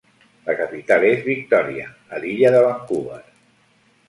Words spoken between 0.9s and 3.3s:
és Victòria, a l'illa de Vancouver.